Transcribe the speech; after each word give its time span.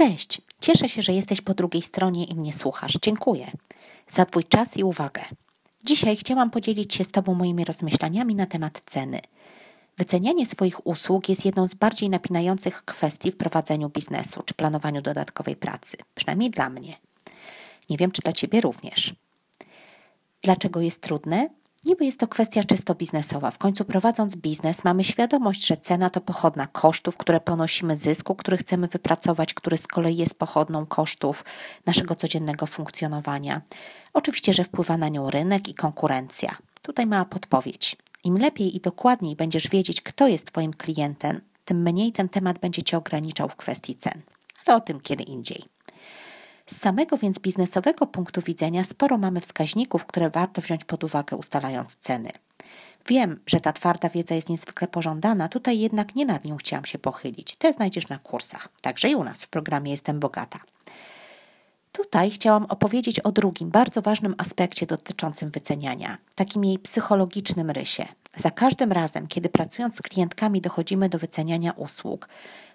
Cześć, 0.00 0.40
cieszę 0.60 0.88
się, 0.88 1.02
że 1.02 1.12
jesteś 1.12 1.40
po 1.40 1.54
drugiej 1.54 1.82
stronie 1.82 2.24
i 2.24 2.34
mnie 2.34 2.52
słuchasz. 2.52 2.98
Dziękuję 3.02 3.50
za 4.08 4.24
Twój 4.26 4.44
czas 4.44 4.76
i 4.76 4.84
uwagę. 4.84 5.22
Dzisiaj 5.84 6.16
chciałam 6.16 6.50
podzielić 6.50 6.94
się 6.94 7.04
z 7.04 7.12
Tobą 7.12 7.34
moimi 7.34 7.64
rozmyślaniami 7.64 8.34
na 8.34 8.46
temat 8.46 8.82
ceny. 8.86 9.20
Wycenianie 9.98 10.46
swoich 10.46 10.86
usług 10.86 11.28
jest 11.28 11.44
jedną 11.44 11.66
z 11.66 11.74
bardziej 11.74 12.10
napinających 12.10 12.84
kwestii 12.84 13.32
w 13.32 13.36
prowadzeniu 13.36 13.88
biznesu 13.88 14.42
czy 14.44 14.54
planowaniu 14.54 15.02
dodatkowej 15.02 15.56
pracy, 15.56 15.96
przynajmniej 16.14 16.50
dla 16.50 16.70
mnie. 16.70 16.96
Nie 17.90 17.96
wiem, 17.96 18.10
czy 18.10 18.22
dla 18.22 18.32
Ciebie 18.32 18.60
również. 18.60 19.14
Dlaczego 20.42 20.80
jest 20.80 21.00
trudne? 21.00 21.48
Niby 21.84 22.04
jest 22.04 22.20
to 22.20 22.28
kwestia 22.28 22.64
czysto 22.64 22.94
biznesowa. 22.94 23.50
W 23.50 23.58
końcu 23.58 23.84
prowadząc 23.84 24.36
biznes 24.36 24.84
mamy 24.84 25.04
świadomość, 25.04 25.66
że 25.66 25.76
cena 25.76 26.10
to 26.10 26.20
pochodna 26.20 26.66
kosztów, 26.66 27.16
które 27.16 27.40
ponosimy, 27.40 27.96
zysku, 27.96 28.34
który 28.34 28.56
chcemy 28.56 28.88
wypracować, 28.88 29.54
który 29.54 29.76
z 29.76 29.86
kolei 29.86 30.16
jest 30.16 30.38
pochodną 30.38 30.86
kosztów 30.86 31.44
naszego 31.86 32.14
codziennego 32.14 32.66
funkcjonowania. 32.66 33.60
Oczywiście, 34.12 34.52
że 34.52 34.64
wpływa 34.64 34.96
na 34.96 35.08
nią 35.08 35.30
rynek 35.30 35.68
i 35.68 35.74
konkurencja. 35.74 36.56
Tutaj 36.82 37.06
mała 37.06 37.24
podpowiedź. 37.24 37.96
Im 38.24 38.36
lepiej 38.36 38.76
i 38.76 38.80
dokładniej 38.80 39.36
będziesz 39.36 39.68
wiedzieć, 39.68 40.00
kto 40.00 40.28
jest 40.28 40.46
Twoim 40.46 40.74
klientem, 40.74 41.40
tym 41.64 41.82
mniej 41.82 42.12
ten 42.12 42.28
temat 42.28 42.58
będzie 42.58 42.82
Cię 42.82 42.96
ograniczał 42.96 43.48
w 43.48 43.56
kwestii 43.56 43.96
cen. 43.96 44.22
Ale 44.66 44.76
o 44.76 44.80
tym 44.80 45.00
kiedy 45.00 45.22
indziej. 45.22 45.64
Z 46.72 46.76
samego 46.76 47.18
więc 47.18 47.38
biznesowego 47.38 48.06
punktu 48.06 48.40
widzenia 48.40 48.84
sporo 48.84 49.18
mamy 49.18 49.40
wskaźników, 49.40 50.06
które 50.06 50.30
warto 50.30 50.62
wziąć 50.62 50.84
pod 50.84 51.04
uwagę 51.04 51.36
ustalając 51.36 51.96
ceny. 51.96 52.30
Wiem, 53.08 53.40
że 53.46 53.60
ta 53.60 53.72
twarda 53.72 54.08
wiedza 54.08 54.34
jest 54.34 54.48
niezwykle 54.48 54.88
pożądana, 54.88 55.48
tutaj 55.48 55.78
jednak 55.78 56.14
nie 56.14 56.26
nad 56.26 56.44
nią 56.44 56.56
chciałam 56.56 56.84
się 56.84 56.98
pochylić. 56.98 57.56
Te 57.56 57.72
znajdziesz 57.72 58.08
na 58.08 58.18
kursach, 58.18 58.68
także 58.80 59.08
i 59.08 59.14
u 59.14 59.24
nas 59.24 59.44
w 59.44 59.48
programie 59.48 59.90
Jestem 59.90 60.20
Bogata. 60.20 60.58
Tutaj 61.92 62.30
chciałam 62.30 62.64
opowiedzieć 62.64 63.20
o 63.20 63.32
drugim, 63.32 63.70
bardzo 63.70 64.02
ważnym 64.02 64.34
aspekcie 64.38 64.86
dotyczącym 64.86 65.50
wyceniania, 65.50 66.18
takim 66.34 66.64
jej 66.64 66.78
psychologicznym 66.78 67.70
rysie. 67.70 68.06
Za 68.36 68.50
każdym 68.50 68.92
razem, 68.92 69.26
kiedy 69.26 69.48
pracując 69.48 69.96
z 69.96 70.02
klientkami 70.02 70.60
dochodzimy 70.60 71.08
do 71.08 71.18
wyceniania 71.18 71.72
usług, 71.72 72.28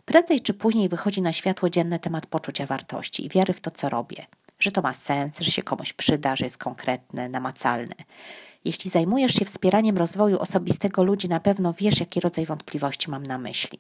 prędzej 0.05 0.41
czy 0.41 0.53
później 0.53 0.89
wychodzi 0.89 1.21
na 1.21 1.33
światło 1.33 1.69
dzienne 1.69 1.99
temat 1.99 2.25
poczucia 2.25 2.65
wartości 2.65 3.25
i 3.25 3.29
wiary 3.29 3.53
w 3.53 3.61
to, 3.61 3.71
co 3.71 3.89
robię, 3.89 4.25
że 4.59 4.71
to 4.71 4.81
ma 4.81 4.93
sens, 4.93 5.39
że 5.39 5.51
się 5.51 5.63
komuś 5.63 5.93
przyda, 5.93 6.35
że 6.35 6.45
jest 6.45 6.57
konkretne, 6.57 7.29
namacalne. 7.29 7.95
Jeśli 8.65 8.89
zajmujesz 8.89 9.33
się 9.33 9.45
wspieraniem 9.45 9.97
rozwoju 9.97 10.39
osobistego 10.39 11.03
ludzi, 11.03 11.29
na 11.29 11.39
pewno 11.39 11.73
wiesz, 11.73 11.99
jaki 11.99 12.19
rodzaj 12.19 12.45
wątpliwości 12.45 13.09
mam 13.09 13.23
na 13.23 13.37
myśli. 13.37 13.79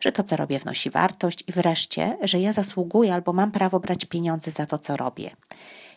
Że 0.00 0.12
to, 0.12 0.22
co 0.22 0.36
robię, 0.36 0.58
wnosi 0.58 0.90
wartość 0.90 1.44
i 1.46 1.52
wreszcie, 1.52 2.18
że 2.22 2.40
ja 2.40 2.52
zasługuję 2.52 3.14
albo 3.14 3.32
mam 3.32 3.52
prawo 3.52 3.80
brać 3.80 4.04
pieniądze 4.04 4.50
za 4.50 4.66
to, 4.66 4.78
co 4.78 4.96
robię. 4.96 5.30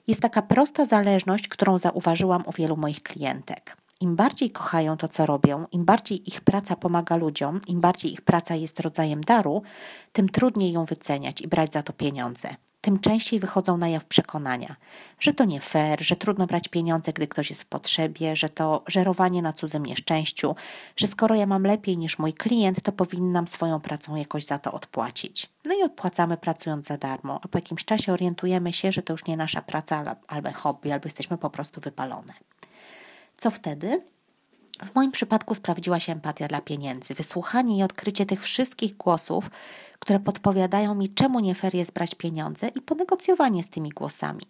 Jest 0.08 0.22
taka 0.22 0.42
prosta 0.42 0.86
zależność, 0.86 1.48
którą 1.48 1.78
zauważyłam 1.78 2.44
u 2.46 2.52
wielu 2.52 2.78
moich 2.78 3.04
klientek. 3.04 3.83
Im 4.02 4.16
bardziej 4.16 4.52
kochają 4.52 4.98
to, 4.98 5.08
co 5.08 5.26
robią, 5.26 5.68
im 5.72 5.86
bardziej 5.86 6.30
ich 6.30 6.42
praca 6.42 6.76
pomaga 6.76 7.16
ludziom, 7.16 7.60
im 7.68 7.82
bardziej 7.82 8.14
ich 8.14 8.22
praca 8.22 8.56
jest 8.56 8.80
rodzajem 8.80 9.22
daru, 9.22 9.62
tym 10.14 10.30
trudniej 10.30 10.72
ją 10.72 10.86
wyceniać 10.86 11.42
i 11.42 11.48
brać 11.48 11.74
za 11.74 11.84
to 11.84 11.94
pieniądze. 11.94 12.56
Tym 12.82 13.00
częściej 13.00 13.40
wychodzą 13.40 13.78
na 13.78 13.88
jaw 13.88 14.06
przekonania, 14.06 14.76
że 15.20 15.34
to 15.34 15.46
nie 15.46 15.62
fair, 15.62 16.06
że 16.06 16.16
trudno 16.16 16.48
brać 16.48 16.68
pieniądze, 16.68 17.14
gdy 17.14 17.28
ktoś 17.28 17.50
jest 17.50 17.62
w 17.62 17.66
potrzebie, 17.66 18.36
że 18.36 18.50
to 18.50 18.84
żerowanie 18.88 19.42
na 19.42 19.54
cudzym 19.54 19.86
nieszczęściu, 19.86 20.56
że 20.96 21.08
skoro 21.08 21.36
ja 21.36 21.46
mam 21.46 21.64
lepiej 21.64 21.98
niż 21.98 22.20
mój 22.20 22.34
klient, 22.34 22.82
to 22.82 22.92
powinnam 22.92 23.48
swoją 23.48 23.80
pracą 23.80 24.16
jakoś 24.16 24.46
za 24.46 24.60
to 24.60 24.72
odpłacić. 24.72 25.50
No 25.66 25.74
i 25.80 25.84
odpłacamy 25.84 26.38
pracując 26.38 26.88
za 26.88 26.98
darmo, 26.98 27.40
a 27.44 27.48
po 27.48 27.58
jakimś 27.58 27.86
czasie 27.86 28.14
orientujemy 28.14 28.74
się, 28.74 28.92
że 28.92 29.02
to 29.02 29.14
już 29.14 29.26
nie 29.26 29.38
nasza 29.38 29.62
praca 29.62 30.16
albo 30.28 30.52
hobby, 30.52 30.92
albo 30.92 31.08
jesteśmy 31.08 31.38
po 31.38 31.50
prostu 31.50 31.82
wypalone. 31.82 32.34
Co 33.38 33.52
wtedy? 33.52 34.02
W 34.84 34.96
moim 34.96 35.12
przypadku 35.12 35.56
sprawdziła 35.56 36.00
się 36.00 36.12
empatia 36.12 36.48
dla 36.48 36.62
pieniędzy, 36.62 37.14
wysłuchanie 37.14 37.78
i 37.78 37.84
odkrycie 37.84 38.26
tych 38.26 38.44
wszystkich 38.44 38.98
głosów, 38.98 39.50
które 40.00 40.20
podpowiadają 40.20 40.96
mi, 40.96 41.10
czemu 41.10 41.40
nie 41.40 41.56
fair 41.56 41.76
jest 41.76 41.94
brać 41.94 42.16
pieniądze 42.16 42.68
i 42.68 42.82
ponegocjowanie 42.82 43.64
z 43.64 43.70
tymi 43.70 43.90
głosami. 43.90 44.46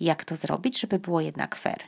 Jak 0.00 0.24
to 0.24 0.36
zrobić, 0.36 0.80
żeby 0.80 0.98
było 0.98 1.20
jednak 1.20 1.56
fair? 1.56 1.80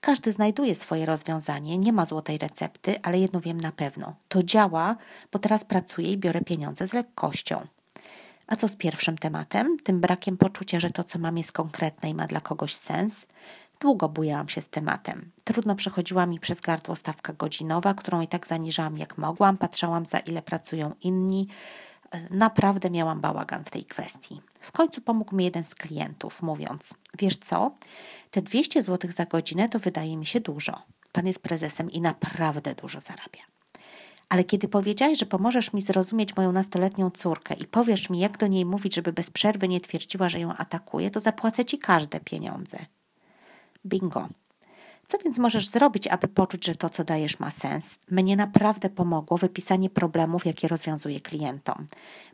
Każdy 0.00 0.32
znajduje 0.32 0.74
swoje 0.74 1.06
rozwiązanie, 1.06 1.78
nie 1.78 1.92
ma 1.92 2.04
złotej 2.04 2.38
recepty, 2.38 2.94
ale 3.02 3.18
jedno 3.18 3.40
wiem 3.40 3.60
na 3.60 3.72
pewno. 3.72 4.14
To 4.28 4.42
działa, 4.42 4.96
bo 5.32 5.38
teraz 5.38 5.64
pracuję 5.64 6.12
i 6.12 6.18
biorę 6.18 6.40
pieniądze 6.40 6.86
z 6.86 6.92
lekkością. 6.92 7.66
A 8.46 8.56
co 8.56 8.68
z 8.68 8.76
pierwszym 8.76 9.18
tematem, 9.18 9.76
tym 9.84 10.00
brakiem 10.00 10.36
poczucia, 10.36 10.80
że 10.80 10.90
to, 10.90 11.04
co 11.04 11.18
mam, 11.18 11.38
jest 11.38 11.52
konkretne 11.52 12.10
i 12.10 12.14
ma 12.14 12.26
dla 12.26 12.40
kogoś 12.40 12.74
sens? 12.74 13.26
Długo 13.80 14.08
bujałam 14.08 14.48
się 14.48 14.60
z 14.60 14.68
tematem. 14.68 15.30
Trudno 15.44 15.74
przechodziła 15.74 16.26
mi 16.26 16.40
przez 16.40 16.60
gardło 16.60 16.96
stawka 16.96 17.32
godzinowa, 17.32 17.94
którą 17.94 18.20
i 18.20 18.28
tak 18.28 18.46
zaniżałam 18.46 18.98
jak 18.98 19.18
mogłam, 19.18 19.58
patrzałam 19.58 20.06
za 20.06 20.18
ile 20.18 20.42
pracują 20.42 20.92
inni. 21.00 21.48
Naprawdę 22.30 22.90
miałam 22.90 23.20
bałagan 23.20 23.64
w 23.64 23.70
tej 23.70 23.84
kwestii. 23.84 24.40
W 24.60 24.72
końcu 24.72 25.00
pomógł 25.00 25.36
mi 25.36 25.44
jeden 25.44 25.64
z 25.64 25.74
klientów, 25.74 26.42
mówiąc: 26.42 26.94
Wiesz 27.18 27.36
co, 27.36 27.74
te 28.30 28.42
200 28.42 28.82
zł 28.82 29.10
za 29.10 29.26
godzinę 29.26 29.68
to 29.68 29.78
wydaje 29.78 30.16
mi 30.16 30.26
się 30.26 30.40
dużo. 30.40 30.82
Pan 31.12 31.26
jest 31.26 31.42
prezesem 31.42 31.90
i 31.90 32.00
naprawdę 32.00 32.74
dużo 32.74 33.00
zarabia. 33.00 33.42
Ale 34.28 34.44
kiedy 34.44 34.68
powiedziałeś, 34.68 35.18
że 35.18 35.26
pomożesz 35.26 35.72
mi 35.72 35.82
zrozumieć 35.82 36.36
moją 36.36 36.52
nastoletnią 36.52 37.10
córkę 37.10 37.54
i 37.54 37.66
powiesz 37.66 38.10
mi, 38.10 38.18
jak 38.18 38.38
do 38.38 38.46
niej 38.46 38.64
mówić, 38.64 38.94
żeby 38.94 39.12
bez 39.12 39.30
przerwy 39.30 39.68
nie 39.68 39.80
twierdziła, 39.80 40.28
że 40.28 40.40
ją 40.40 40.54
atakuje, 40.54 41.10
to 41.10 41.20
zapłacę 41.20 41.64
ci 41.64 41.78
każde 41.78 42.20
pieniądze. 42.20 42.78
Bingo. 43.86 44.28
Co 45.10 45.18
więc 45.18 45.38
możesz 45.38 45.68
zrobić, 45.68 46.06
aby 46.06 46.28
poczuć, 46.28 46.66
że 46.66 46.74
to, 46.74 46.90
co 46.90 47.04
dajesz, 47.04 47.40
ma 47.40 47.50
sens? 47.50 47.98
Mnie 48.10 48.36
naprawdę 48.36 48.90
pomogło 48.90 49.38
wypisanie 49.38 49.90
problemów, 49.90 50.46
jakie 50.46 50.68
rozwiązuję 50.68 51.20
klientom. 51.20 51.86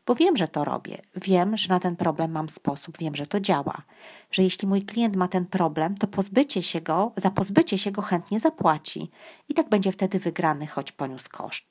Bo 0.06 0.14
wiem, 0.14 0.36
że 0.36 0.48
to 0.48 0.64
robię. 0.64 0.98
Wiem, 1.14 1.56
że 1.56 1.68
na 1.68 1.80
ten 1.80 1.96
problem 1.96 2.32
mam 2.32 2.48
sposób, 2.48 2.98
wiem, 2.98 3.14
że 3.14 3.26
to 3.26 3.40
działa. 3.40 3.82
Że 4.30 4.42
jeśli 4.42 4.68
mój 4.68 4.82
klient 4.82 5.16
ma 5.16 5.28
ten 5.28 5.46
problem, 5.46 5.94
to 5.94 6.06
pozbycie 6.06 6.62
się 6.62 6.80
go, 6.80 7.12
za 7.16 7.30
pozbycie 7.30 7.78
się 7.78 7.90
go 7.90 8.02
chętnie 8.02 8.40
zapłaci. 8.40 9.10
I 9.48 9.54
tak 9.54 9.68
będzie 9.68 9.92
wtedy 9.92 10.18
wygrany, 10.18 10.66
choć 10.66 10.92
poniósł 10.92 11.30
koszt. 11.32 11.64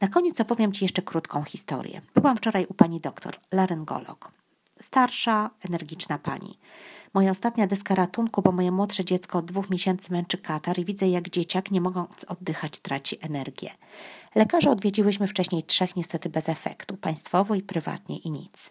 Na 0.00 0.08
koniec 0.08 0.40
opowiem 0.40 0.72
Ci 0.72 0.84
jeszcze 0.84 1.02
krótką 1.02 1.42
historię. 1.42 2.00
Byłam 2.14 2.36
wczoraj 2.36 2.66
u 2.66 2.74
pani 2.74 3.00
doktor, 3.00 3.36
laryngolog. 3.52 4.39
Starsza, 4.80 5.50
energiczna 5.68 6.18
pani. 6.18 6.58
Moja 7.14 7.30
ostatnia 7.30 7.66
deska 7.66 7.94
ratunku, 7.94 8.42
bo 8.42 8.52
moje 8.52 8.72
młodsze 8.72 9.04
dziecko 9.04 9.38
od 9.38 9.44
dwóch 9.44 9.70
miesięcy 9.70 10.12
męczy 10.12 10.38
katar 10.38 10.78
i 10.78 10.84
widzę, 10.84 11.08
jak 11.08 11.30
dzieciak, 11.30 11.70
nie 11.70 11.80
mogąc 11.80 12.24
oddychać, 12.24 12.78
traci 12.78 13.18
energię. 13.20 13.70
Lekarza 14.34 14.70
odwiedziłyśmy 14.70 15.26
wcześniej 15.26 15.62
trzech, 15.62 15.96
niestety 15.96 16.28
bez 16.28 16.48
efektu, 16.48 16.96
państwowo 16.96 17.54
i 17.54 17.62
prywatnie 17.62 18.18
i 18.18 18.30
nic. 18.30 18.70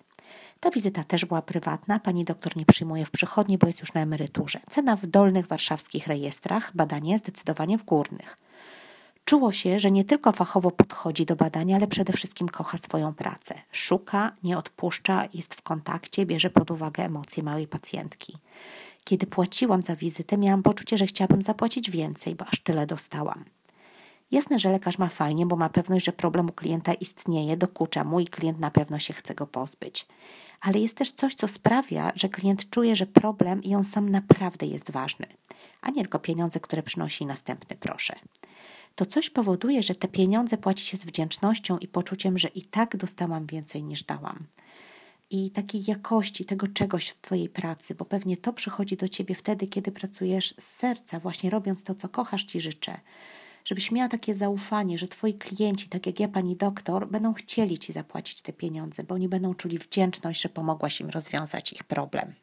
Ta 0.60 0.70
wizyta 0.70 1.04
też 1.04 1.26
była 1.26 1.42
prywatna, 1.42 2.00
pani 2.00 2.26
doktor 2.26 2.58
nie 2.58 2.66
przyjmuje 2.66 3.06
w 3.06 3.12
przychodni, 3.12 3.58
bo 3.58 3.68
jest 3.68 3.80
już 3.80 3.94
na 3.94 4.02
emeryturze. 4.02 4.60
Cena 4.70 4.96
w 4.96 5.06
dolnych 5.06 5.48
warszawskich 5.48 6.08
rejestrach, 6.08 6.72
badanie 6.76 7.18
zdecydowanie 7.18 7.78
w 7.78 7.84
górnych. 7.84 8.38
Czuło 9.30 9.52
się, 9.52 9.80
że 9.80 9.92
nie 9.92 10.06
tylko 10.06 10.32
fachowo 10.32 10.72
podchodzi 10.72 11.26
do 11.26 11.36
badania, 11.36 11.76
ale 11.76 11.88
przede 11.88 12.14
wszystkim 12.14 12.50
kocha 12.50 12.78
swoją 12.78 13.14
pracę. 13.14 13.56
Szuka, 13.72 14.32
nie 14.44 14.58
odpuszcza, 14.58 15.28
jest 15.34 15.54
w 15.54 15.62
kontakcie, 15.62 16.26
bierze 16.26 16.50
pod 16.50 16.72
uwagę 16.72 17.04
emocje 17.04 17.44
małej 17.44 17.68
pacjentki. 17.68 18.38
Kiedy 19.04 19.28
płaciłam 19.28 19.84
za 19.84 19.96
wizytę, 19.96 20.38
miałam 20.38 20.64
poczucie, 20.64 20.98
że 20.98 21.06
chciałabym 21.06 21.42
zapłacić 21.42 21.92
więcej, 21.92 22.36
bo 22.36 22.46
aż 22.46 22.60
tyle 22.60 22.86
dostałam. 22.86 23.46
Jasne, 24.32 24.60
że 24.60 24.72
lekarz 24.72 24.98
ma 24.98 25.10
fajnie, 25.10 25.46
bo 25.46 25.56
ma 25.56 25.70
pewność, 25.70 26.06
że 26.06 26.12
problem 26.12 26.50
u 26.50 26.52
klienta 26.52 26.94
istnieje, 26.94 27.58
dokucza 27.58 28.04
mu 28.04 28.20
i 28.20 28.28
klient 28.28 28.60
na 28.60 28.72
pewno 28.72 29.00
się 29.00 29.14
chce 29.14 29.36
go 29.36 29.48
pozbyć. 29.48 30.08
Ale 30.62 30.80
jest 30.80 30.98
też 30.98 31.12
coś, 31.12 31.36
co 31.36 31.48
sprawia, 31.48 32.12
że 32.16 32.30
klient 32.30 32.70
czuje, 32.70 32.96
że 32.96 33.06
problem 33.06 33.64
i 33.64 33.76
on 33.76 33.84
sam 33.84 34.10
naprawdę 34.10 34.66
jest 34.66 34.92
ważny, 34.92 35.28
a 35.82 35.90
nie 35.90 36.02
tylko 36.02 36.20
pieniądze, 36.20 36.60
które 36.60 36.84
przynosi 36.84 37.26
następny 37.26 37.76
proszę 37.76 38.16
to 39.00 39.06
coś 39.06 39.30
powoduje, 39.30 39.84
że 39.84 39.96
te 39.96 40.08
pieniądze 40.08 40.58
płaci 40.58 40.86
się 40.86 40.98
z 40.98 41.06
wdzięcznością 41.06 41.78
i 41.78 41.88
poczuciem, 41.88 42.38
że 42.38 42.48
i 42.48 42.62
tak 42.62 42.98
dostałam 42.98 43.46
więcej 43.46 43.84
niż 43.84 44.04
dałam. 44.04 44.48
I 45.30 45.52
takiej 45.52 45.82
jakości 45.88 46.46
tego 46.46 46.68
czegoś 46.68 47.10
w 47.10 47.22
Twojej 47.22 47.50
pracy, 47.50 47.96
bo 47.96 48.06
pewnie 48.06 48.38
to 48.38 48.54
przychodzi 48.54 48.98
do 48.98 49.08
Ciebie 49.08 49.36
wtedy, 49.36 49.68
kiedy 49.68 49.92
pracujesz 49.92 50.54
z 50.60 50.64
serca, 50.64 51.20
właśnie 51.20 51.50
robiąc 51.50 51.84
to, 51.84 51.96
co 51.96 52.10
kochasz, 52.10 52.44
Ci 52.44 52.62
życzę. 52.62 53.00
Żebyś 53.66 53.92
miała 53.92 54.10
takie 54.10 54.36
zaufanie, 54.36 54.98
że 54.98 55.08
Twoi 55.08 55.34
klienci, 55.34 55.90
tak 55.90 56.06
jak 56.06 56.20
ja, 56.20 56.28
pani 56.28 56.56
doktor, 56.56 57.10
będą 57.10 57.34
chcieli 57.34 57.78
Ci 57.78 57.94
zapłacić 57.94 58.42
te 58.42 58.54
pieniądze, 58.54 59.04
bo 59.04 59.16
oni 59.16 59.30
będą 59.30 59.54
czuli 59.54 59.78
wdzięczność, 59.78 60.42
że 60.42 60.50
pomogłaś 60.50 61.02
im 61.02 61.10
rozwiązać 61.10 61.74
ich 61.74 61.84
problem. 61.84 62.34